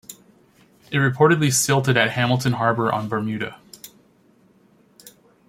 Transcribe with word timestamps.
It 0.91 0.97
reportedly 0.97 1.53
silted 1.53 1.95
at 1.95 2.09
Hamilton 2.09 2.53
Harbor 2.53 2.91
on 2.91 3.07
Bermuda. 3.07 3.59